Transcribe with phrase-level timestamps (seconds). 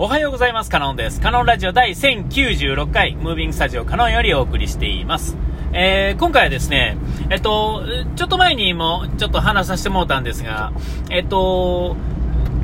[0.00, 0.70] おはようございます。
[0.70, 1.20] カノンです。
[1.20, 5.36] カノンラジオ第1096回、ムービングスタジオカノンよりお送りしています。
[5.72, 6.96] えー、今回はですね、
[7.30, 7.82] えっと、
[8.14, 10.72] ちょっと前にもちょっと話させてもらったんですが、
[11.10, 11.96] えっと、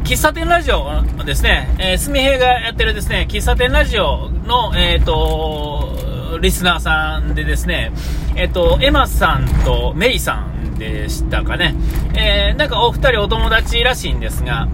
[0.04, 7.90] 喫茶店ラジオですね、えー、すみへいがやってるですね、喫茶店ラジオの、えっと、リスナーさんでですね、
[8.36, 11.74] えっと、エマさんとメイさんでしたかね、
[12.16, 14.68] えー、なんかお二人お友達らしいんですが、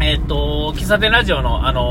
[0.00, 1.82] えっ、と、喫茶店ラジオの、あの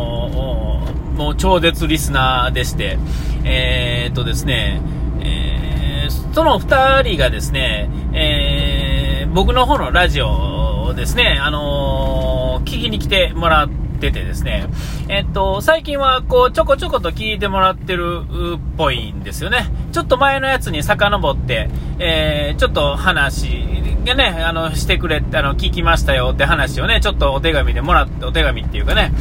[1.16, 2.98] もう超絶リスナーでして、
[3.44, 4.82] えっ、とですね、
[5.22, 14.68] えー、その二人がですね、えー、僕の方のラジオをですね、あの聞きに来てもらっ、ててですね、
[15.10, 18.23] えっと、最近はこう、ちょこちょこと聞いてもらってる
[18.55, 19.70] っぽいんですよね。
[19.91, 23.59] ちょっと前のやつに遡って、えー、ちょっと話
[24.05, 29.12] がね、あの、してくれて、あの、聞きましたよって話をね、ちょっとお手紙でもらって、お手紙っていうかね、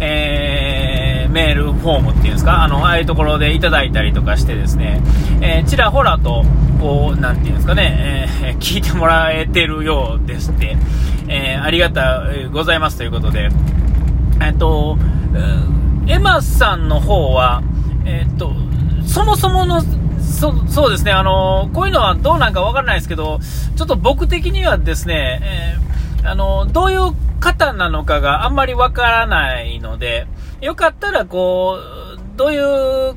[0.00, 5.00] えー、メールフォームっていうんですか、あの、ああいうところでいただいたりとかしてですね、
[5.40, 6.44] えー、ちらほらと、
[6.80, 10.76] こう、なんていうんですかね、えー、聞いてもらえてるようでして、
[11.28, 13.48] えー、ありがたございますということで、
[14.40, 14.96] えっと、
[16.06, 17.62] エマさんの方は、
[18.06, 18.54] えっと、
[19.06, 19.82] そもそもの、
[20.28, 23.40] そそうですね、あの、こういうのはどうなんかわからないですけど、
[23.76, 25.76] ちょっと僕的にはですね、
[26.22, 30.26] えー、あの、どういう方なのかがあんまりわからないので、
[30.60, 31.78] よかったらこ
[32.14, 33.16] う、どういう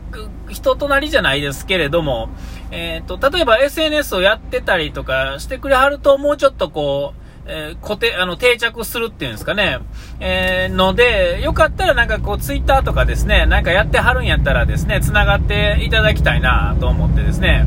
[0.49, 2.29] 人となりじゃないですけれども、
[2.71, 9.79] えっ、ー、と、例えば SNS をやってたりとかしてくれはると、もうちょっとこう、えー、固定、あの、定着するっていうんですかね。
[10.19, 17.65] えー、ので、よかったらなんかこう、ツイッターとかですね、なんかやってはるんやったらですね、繋がっていただきたいなと思ってですね。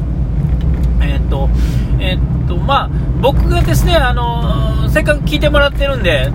[1.01, 1.49] えー、っと、
[1.99, 6.31] えー、っと、まあ、僕がですね、あの、せっかく聞いてもらってるんで、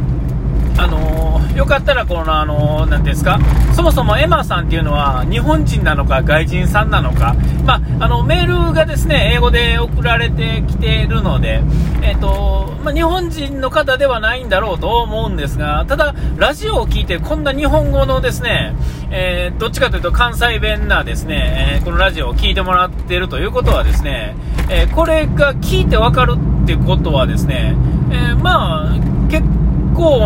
[0.79, 3.37] あのよかったらこの、あのー、ていうんですか、
[3.75, 7.35] そもそもエマさんっていうのは日本人なのか外人さんなのか、
[7.65, 11.61] まあ、あの、メールがですね、英語で送られてきているので、
[12.01, 18.73] え、ー、と、まあ、日本人の方ではないんだろうと思うんですが、ただ、ラジオを聞いてこんな日本語のですね、
[19.11, 24.33] えー、どっちかというと関西弁なですね、えこのラジオを聞いてもらっているということはですね、
[24.69, 27.75] えこれが聞いてわかるってことはですね、
[28.11, 29.58] えまあ、結構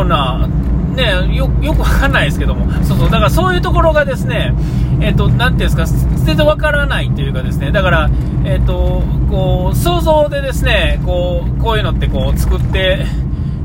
[0.06, 0.48] な、
[0.96, 4.54] ね、よ、よくわかんないですけども、そうそう、だからそういうところがですね、
[5.02, 8.10] えっ、ー、と、なていうんですか、全然わからないというかですね、だから、
[8.46, 13.06] えっ、ー、と、こう、想像でですね、こう、こういうのってこう、作って、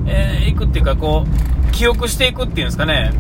[0.07, 3.13] えー、いくっていうか、こう、記憶していくっていうんですかね、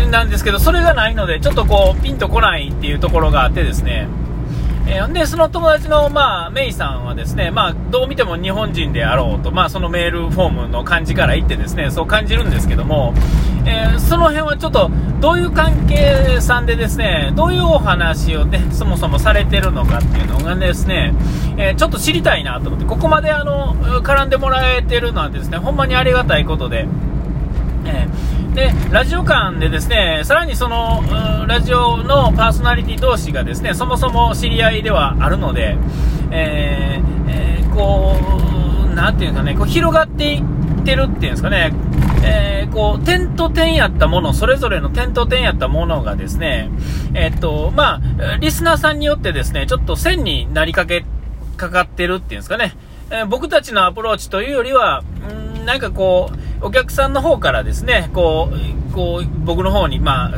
[0.00, 4.08] えー、なんですけど、それがないので、ちょっとこう、ピンとこないっていうところがあってですね、
[4.86, 13.14] えー、で、その友達の、まあ、メイさんはですね、まあ、どう見ても日本人であろうと、まあ、そのメールフォームの感じから言ってですね、そう感じるんですけども、
[13.64, 14.90] えー、その辺はちょっと、
[15.20, 21.14] どういう関係さんでですね、どういうお話をね、そもそもされてるのかっていうのがですね、
[21.56, 26.88] えー、ちょっと知りたいなと思って、ここまであの、絡んでもらえてるなんてですね、ほんまにありがたいことで、
[27.86, 31.02] えー、で、ラジオ間でですね、さらにその、
[31.46, 35.78] ラジオのパーソナリティ同士がですね、そもそも知り合いではあるので、
[36.30, 38.14] えー、えー、こ
[38.90, 41.72] う、なんていうかね、こう広がっていってるっていうんですかね、
[42.24, 46.70] えー、こう、点と点やったもの、それぞれの点と点やったものがですね、
[47.14, 51.06] えっと、まあ、リスナーさんによってですね、ちょっと線になりかけ、
[51.56, 52.74] かかってるっていうんですかね、
[53.10, 55.02] え僕たちのアプローチというよりは、
[55.62, 60.30] んなんかこう、お客さんの方からですね、こう、こう、僕の方に、まあ、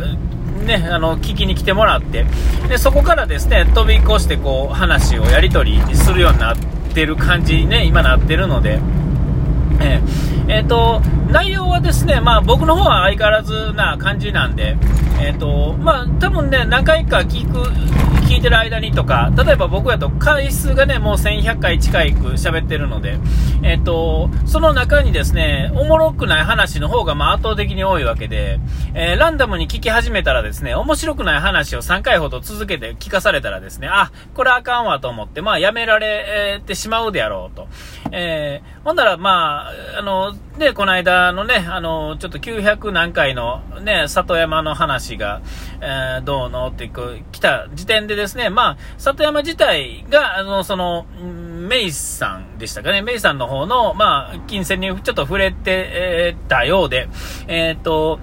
[0.65, 2.25] ね、あの、聞きに来てもらって、
[2.69, 6.57] で、そこからですね、飛び越して、こう、話をやり取りするようになっ
[6.95, 8.81] てる感じにね、今なってるので、
[9.81, 10.01] え、
[10.47, 11.00] えー、と、
[11.31, 14.77] 内容はですね、まあ僕の方は相変わらずな感じなんで、
[15.21, 17.60] えっ、ー、と、まあ多分ね、何回か聞く、
[18.25, 23.19] 聞いてる間にとか、例えば僕やと回数がね、もう1100回近く喋ってるので、
[23.62, 28.60] えっ、ー、と、その中にですね、おもろくない話の方がまあ圧倒的に多いわけで、
[28.94, 37.69] えー、ランダムに聞き始めたらですね、面白くない話を3回ほど続けて聞かされたらですね、あ、これあかんわと思って、まあやめられてしまうであろうと。
[38.10, 45.41] えー、ほんだらまあ、あの、で、この間のね、あの、ちょっと900何回のね、里山の話が、
[45.81, 46.91] えー、どうのって
[47.33, 57.09] 来た時点でですね、まあ、里山自体が、あの、その、メイさんでしたかね、メイさんの方の、まあ、金銭にちょっと触れて、えー、たようで、
[57.48, 58.21] えっ、ー、と、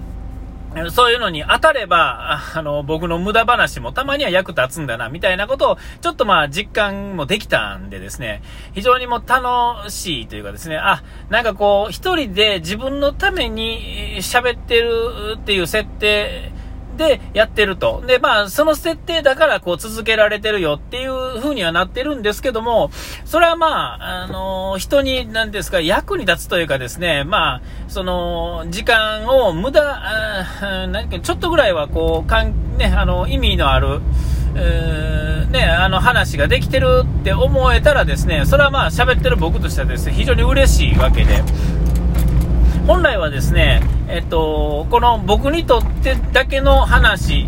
[0.90, 8.42] そういうのに当たれば、あの、僕の無駄話もたまには役立つんだな、みたいなことを、ちょっとまあ実感もできたんでですね、
[8.72, 16.52] 非常にも楽しいというかですね、あ、なんかこう、一人で自分のために喋ってるっていう設定、
[16.96, 18.02] でやってると。
[18.06, 22.90] で、まあ、その設定だからこう続けられてるよっていう風にはなってるんですけども、
[23.24, 29.82] それはまあ、あのー、人に、なんですか、役に立つというかですね、まあ、その、時間を無駄、
[30.88, 34.00] 何かちょっとぐらいはこう、かん、ね、あの、意味のある、
[34.54, 41.42] えー、ね、あの話ができてるって思えたらですね、それはまあ喋ってる僕としてはですね、非常に嬉しいわけで、
[42.86, 47.46] 本来はですね、えっと、この僕にとってだけの話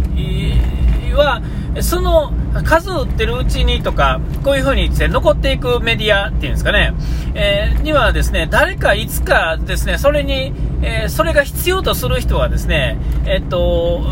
[1.14, 1.42] は、
[1.80, 2.32] その
[2.62, 6.94] 数打ってるうちにとか、こういう風にです、ね、残っていくメディアっていうんですかね、
[7.34, 10.52] えー、にはですね、誰かいつかですね、それに、
[10.82, 12.96] えー、それが必要とする人はですね、
[13.26, 14.02] えっと、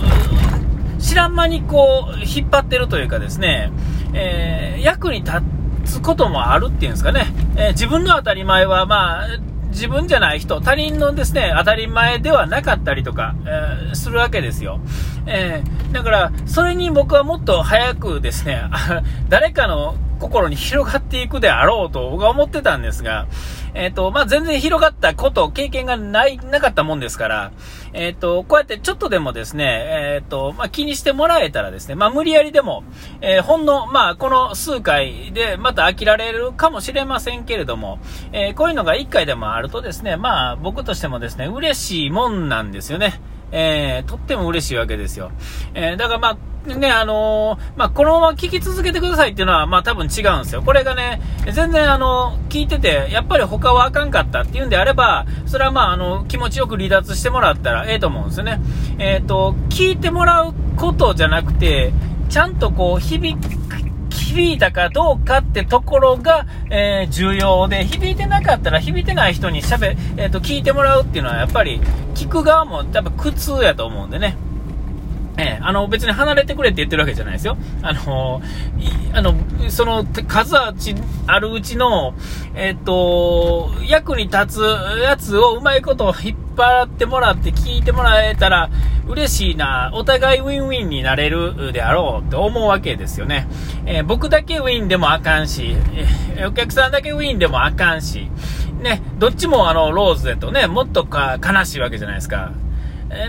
[0.98, 3.70] 知らん間にこう、引っ張ってるというかですね、
[4.12, 5.42] えー、役に立
[5.84, 7.26] つこともあるっていうんですかね、
[7.56, 14.80] え自分の当たり前はまあ、自分じゃない人、他人のですね、当たり前ではなかったりとか、えー、するわけですよ。
[15.26, 18.62] えー、だから、それに僕はもっと早くですね、
[19.28, 23.26] 誰かの心に広がっていくであろうと僕は思ってたんですが、
[23.74, 27.52] えっ、ー、と、まあ、全然広がったこと、経験がない、なかったもんですから、
[27.92, 29.64] えっ、ー、と、こうやってちょっとでもですね、
[30.14, 32.84] えっ、ー、と、まあ、気にしてもらえたらですね、まあ、無理やりでも、
[33.20, 37.98] えほんの、まあ、この数回でまた飽きられるかもしれませんけれども、
[38.32, 43.20] えこういうのが1回でもあるとですね、まあ、僕としてもですね、嬉しいもんなんですよね。
[43.52, 45.30] えー、とっても嬉しいわけですよ。
[45.74, 46.36] えー、だからまあ、
[46.66, 50.62] ね、あのー、まあ、このまま聞き続けてくださいっていうのは、まあ、多分違うんですよ。
[50.62, 51.20] これがね、
[51.52, 58.60] 全然あの、聞いてて、やっぱり他はあかんかったっていうんであれば、それはまあ、あの、気持ちよく離脱してもらったらええと思うんですよね。
[58.98, 61.92] えっ、ー、と、聞いてもらうことじゃなくて、
[62.28, 63.36] ちゃんとこう、響
[64.32, 71.80] 響いたかどうかってところが、えー、重要で、響いてなかったら響いてない人に喋、えっ、と、聞いてもらうっていうのはやっぱり、
[72.14, 74.36] 聞く側もやっぱ苦痛やと思うんでね。
[75.38, 77.56] えー、あの、別に離れてくれって言ってるわけじゃないですよ。
[77.82, 78.42] あの、
[79.14, 79.34] あの、
[79.68, 82.14] その数あるうちの、
[82.54, 84.60] えっ、と、役に立つ
[85.02, 88.70] やつをうまいこと引っ張ってもらって聞いてもらえたら
[89.06, 93.48] 嬉しいな、お互いウィンウィンになれるであろうって思うわけですよね。
[93.86, 95.76] えー、僕だけウィンでもあかんし、
[96.36, 98.28] えー、お客さんだけウィンでもあかんし、
[98.82, 102.52] ね、どっちもあの、ローズだとね、もっとか悲しいわけじゃないですか。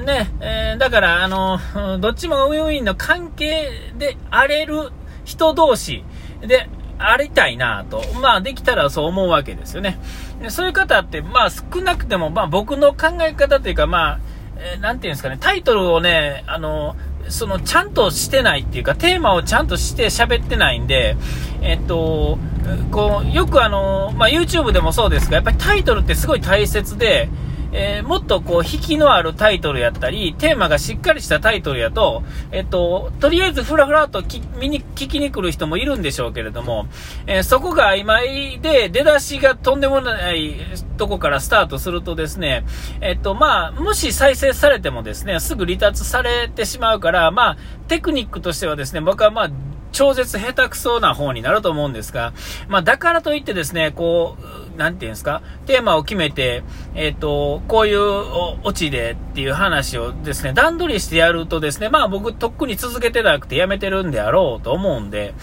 [0.05, 1.59] ね、えー、だから、あの、
[1.99, 4.91] どっちもウィンウィンの関係で荒れる
[5.25, 6.03] 人同士
[6.41, 8.01] でありたいなと。
[8.21, 9.99] まあ、できたらそう思うわけですよね。
[10.49, 14.19] そういう方って、まあ、少なくても、まあ、僕の考え方というか、まあ、
[14.57, 16.95] えー、なんていうんですかね、タイトルをね、あの、
[17.27, 21.17] その、ちゃんとしてないっていうか、テーマをちゃんとして喋ってないんで、
[21.61, 22.37] えっと、
[22.91, 27.29] こう、よくあの、まあ、YouTube でもそうですが、やっぱりタイトルってすごい大切で、
[27.73, 34.23] えー、もっとこう、引きのあるタイトルやったり、テーマがしっかりしたタイトルやと、えっと、とりあえずふらふらと
[34.59, 36.87] 見に、聞きに来る人もいるんでしょうけれども、
[37.25, 40.55] えー、そこが曖昧で、出だしがとんでもない
[40.97, 42.63] とこからスタートするとですね、
[43.01, 49.49] えっと、まあ、もし再生されてもですね、すぐ離脱されてしまうから、まあ、テクニックとしてはですね、僕はまあ、
[49.93, 52.33] 超絶下手くそな方になると思うんですが、
[52.67, 54.35] まあ、だからといってですね、こ
[54.75, 56.63] う、なんていうんですか、テーマを決めて、
[56.95, 57.99] えっ、ー、と、こういう
[58.63, 65.33] オチでっていう話をですね、段取りしてやるとですね、まあ僕、とっくに続けてなくてやめてるんであろうと思うんで、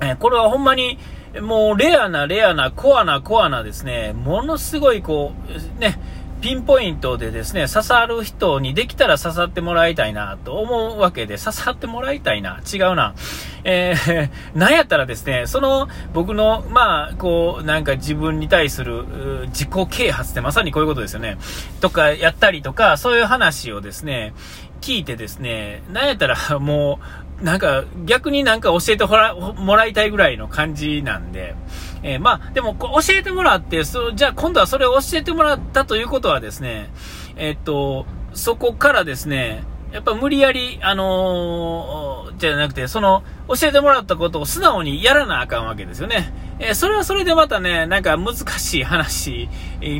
[0.00, 0.98] えー、これはほんまに、
[1.40, 5.32] もうレアなレアなコアなコアなですね、ものすごいこ
[5.78, 5.98] う、ね、
[6.42, 12.60] ピンポイントでですね、刺さる人にできたら刺さってもらいたいなと思うわけで、刺さってもらいたいな。
[12.70, 13.14] 違うな。
[13.62, 19.04] えー、 なんやったらですね、その僕の、まあ、こう、なんか自分に対する
[19.50, 21.38] 自己啓発ってまさにこういうことですよね。
[21.80, 24.34] とかやったりとか、そういう話をですね、
[24.80, 26.98] 聞いてですね、なんやったら も
[27.40, 31.54] う、なんか逆になんか教えてもらいたいぐらいの感じなんで、
[32.02, 36.90] えー、まあ、でも、教えてもらって、そじゃあ今度はそれを教えてもらったということはですね、
[37.36, 46.32] え、っと、そこからですね、やっぱ無理やり、あのー、じゃなくて、その、教えてもらったことを素直にやらなあかんわけですよね。
[46.58, 49.48] えー、それはそれでまたね、なんか難しい話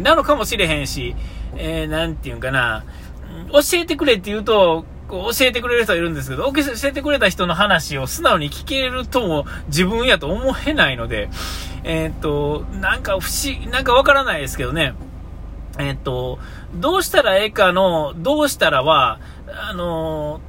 [0.02, 1.14] なのかもしれへんし、
[1.56, 2.84] えー、なんていうんかな、
[3.52, 11.28] 教えてくれって言うと、こう教えてくれる人はいるんですけど、教えてくれた人の話を素直に聞けるとも自分やと思えないので、
[11.84, 14.94] えー、っと、なんか不思議、なんかわからないですけどね。
[15.78, 16.38] えっと、
[16.74, 20.40] どうしたらええかの、どうしたらは、あの、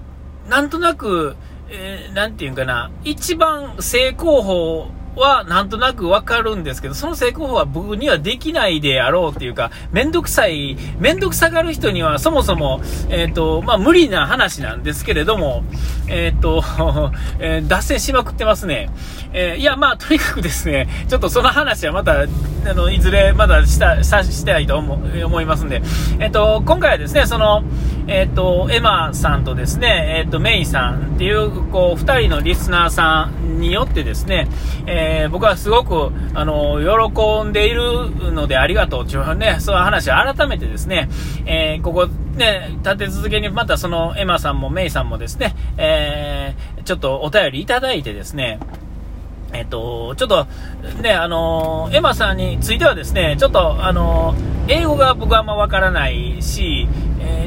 [0.47, 1.35] なんとなく、
[1.67, 15.63] えー、なんていうかな、一番正攻法はなんとなくわかるんですけど、その成功法は僕にはできないであろうっていうか、めんどくさい、めんどくさがる人にはそもそも、えっ、ー、と、まあ、無理な話なんですけれども、
[16.07, 16.63] えっ、ー、と、
[17.39, 18.89] えー、脱線しまくってますね。
[19.33, 24.93] えいや、まあ、とにかくですね、ちょっとその話はまた、あの、いずれまだした、した、したいと思
[25.25, 25.81] 思いますんで、
[26.19, 27.63] えっ、と、今回はですね、その、
[28.07, 34.47] えっ、と、エマさんとですね、えっ、と、メイさんっていう、こう、二人のリスナーさんによってですね、
[34.85, 41.09] ええー、僕はすごく、あの、喜んでいるのでありがとうというね、そういう話を改めてですね、
[41.45, 48.59] えー、ここ、ね、立て続けにまたそのエマさんもメイさんもですね、えー、ちょっとお便りいただいてですね、
[49.53, 50.47] えっと、ちょっと、
[51.01, 54.33] ね、あの、エマさんについてはですね、ちょっと、あの、
[54.67, 56.87] 英語が僕はあんまわからないし、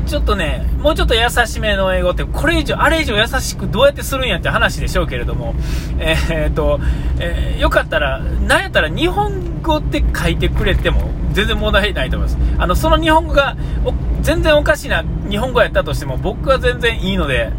[0.07, 5.55] ちょっとね、もうちょっと優しめの英語って、これ以上、あれ以上優しくどうやってするんやって話でしょうけれども、
[5.99, 6.79] えー、っと、
[7.19, 12.39] えー、よかったら、なんやったら日本語って書いてくれても全然問題ないと思います。
[12.59, 13.57] あの、その日本語が、
[14.23, 17.53] 全然おかしな日本語やったとしても、僕は全然いいので、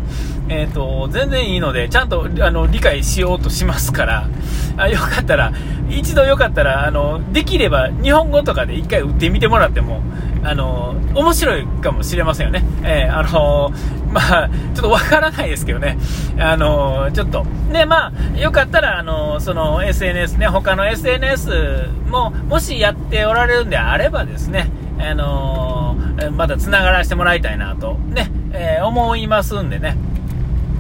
[0.50, 4.30] えっ、と、全然いいので、ちゃんと、あの、理解しようとしますから、
[4.78, 5.52] あよかったら、
[5.90, 10.02] 一度よかったら、あの、できれば、日本語とかで一回打ってみてもらっても、
[10.48, 12.64] あの、面白いかもしれませんよね。
[12.84, 13.70] えー、あの、
[14.10, 15.98] まあ、ちょっとわからないですけどね。
[16.40, 17.46] あの、ちょっと。
[17.74, 25.96] で、まあ、よかったら、あの、その SNS ね、他の SNS も、もしやっておられるんであればですね、あの
[26.36, 29.98] まだ繋がらせてもらいたいなと、ね、え、思いますんでね。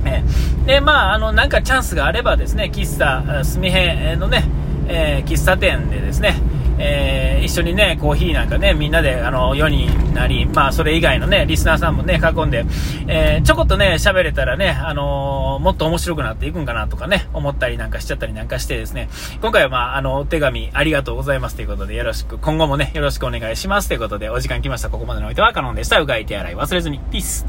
[0.05, 4.45] えー、で、まあ、あの、なんかチャンスがあればですね、喫茶、すみへのね、
[4.87, 6.37] え、喫茶店でですね、
[6.79, 12.65] えー、一緒にね、コーヒーなんかね、みんなで、あの、世になり、まあ、それ以外のね、リスナーさんもね、囲んで、
[13.07, 19.09] えー、ちょこっとね、喋れたらね、あのー、もっと面白くなっていくんかなとかね、思ったりなんかしちゃったりなんかしてですね、
[19.41, 24.89] 今回はまあ、あの、お手紙ありがとうございますということで、よろしく、今後もね、よろしくお願いしますということで、お時間来ました。
[24.89, 25.99] ここまでのおいては、カノンでした。
[25.99, 26.99] うがい手洗い忘れずに。
[27.11, 27.47] ピース。